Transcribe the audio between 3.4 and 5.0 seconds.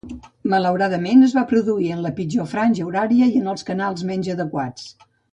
en els canals menys adequats.